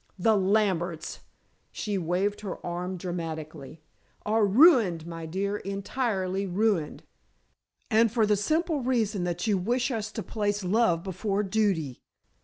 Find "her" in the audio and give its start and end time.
2.41-2.57